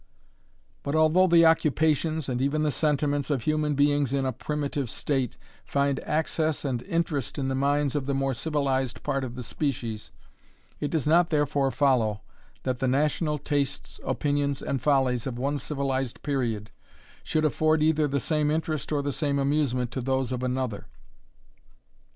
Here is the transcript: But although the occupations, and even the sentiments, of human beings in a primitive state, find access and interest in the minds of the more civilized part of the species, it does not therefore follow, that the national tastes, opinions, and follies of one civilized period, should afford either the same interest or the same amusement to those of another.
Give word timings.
But 0.81 0.95
although 0.95 1.27
the 1.27 1.45
occupations, 1.45 2.27
and 2.27 2.41
even 2.41 2.63
the 2.63 2.71
sentiments, 2.71 3.29
of 3.29 3.43
human 3.43 3.75
beings 3.75 4.15
in 4.15 4.25
a 4.25 4.31
primitive 4.33 4.89
state, 4.89 5.37
find 5.63 5.99
access 5.99 6.65
and 6.65 6.81
interest 6.81 7.37
in 7.37 7.49
the 7.49 7.53
minds 7.53 7.95
of 7.95 8.07
the 8.07 8.15
more 8.15 8.33
civilized 8.33 9.03
part 9.03 9.23
of 9.23 9.35
the 9.35 9.43
species, 9.43 10.09
it 10.79 10.89
does 10.89 11.05
not 11.07 11.29
therefore 11.29 11.69
follow, 11.69 12.21
that 12.63 12.79
the 12.79 12.87
national 12.87 13.37
tastes, 13.37 13.99
opinions, 14.03 14.63
and 14.63 14.81
follies 14.81 15.27
of 15.27 15.37
one 15.37 15.59
civilized 15.59 16.23
period, 16.23 16.71
should 17.23 17.45
afford 17.45 17.83
either 17.83 18.07
the 18.07 18.19
same 18.19 18.49
interest 18.49 18.91
or 18.91 19.03
the 19.03 19.11
same 19.11 19.37
amusement 19.37 19.91
to 19.91 20.01
those 20.01 20.31
of 20.31 20.41
another. 20.41 20.87